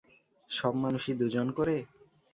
[0.49, 1.75] সব মানুষই দু জন করে?